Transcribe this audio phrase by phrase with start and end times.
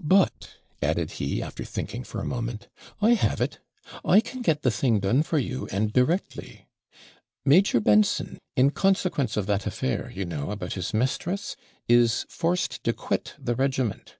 [0.00, 0.48] 'But,'
[0.80, 2.68] added he, after thinking for a moment,
[3.02, 3.58] 'I have it!
[4.02, 6.70] I can get the thing done for you, and directly.
[7.44, 11.54] Major Benson, in consequence of that affair, you know, about his mistress,
[11.86, 14.16] is forced to quit the regiment.